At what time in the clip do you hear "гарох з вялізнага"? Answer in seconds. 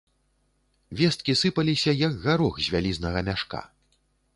2.27-3.19